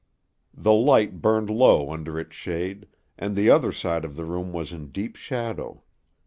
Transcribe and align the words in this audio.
The 0.55 0.73
light 0.73 1.21
burned 1.21 1.51
low 1.51 1.91
under 1.91 2.19
its 2.19 2.35
shade, 2.35 2.87
and 3.19 3.35
the 3.35 3.51
other 3.51 3.71
side 3.71 4.03
of 4.03 4.15
the 4.15 4.25
room 4.25 4.51
was 4.51 4.71
in 4.71 4.87
deep 4.87 5.15
shadow. 5.15 5.83